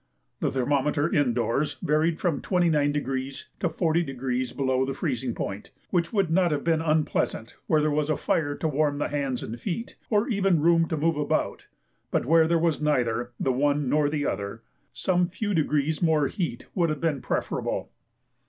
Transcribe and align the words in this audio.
The 0.39 0.51
thermometer 0.51 1.13
indoors 1.13 1.75
varied 1.79 2.19
from 2.19 2.41
29° 2.41 3.45
to 3.59 3.69
40° 3.69 4.55
below 4.57 4.83
the 4.83 4.95
freezing 4.95 5.35
point; 5.35 5.69
which 5.91 6.11
would 6.11 6.31
not 6.31 6.51
have 6.51 6.63
been 6.63 6.81
unpleasant 6.81 7.53
where 7.67 7.81
there 7.81 7.91
was 7.91 8.09
a 8.09 8.17
fire 8.17 8.55
to 8.55 8.67
warm 8.67 8.97
the 8.97 9.09
hands 9.09 9.43
and 9.43 9.61
feet, 9.61 9.97
or 10.09 10.27
even 10.27 10.59
room 10.59 10.87
to 10.87 10.97
move 10.97 11.17
about; 11.17 11.67
but 12.09 12.25
where 12.25 12.47
there 12.47 12.57
was 12.57 12.81
neither 12.81 13.33
the 13.39 13.51
one 13.53 13.89
nor 13.89 14.09
the 14.09 14.25
other, 14.25 14.63
some 14.91 15.27
few 15.29 15.53
degrees 15.53 16.01
more 16.01 16.27
heat 16.29 16.65
would 16.73 16.89
have 16.89 16.99
been 16.99 17.21
preferable. 17.21 17.91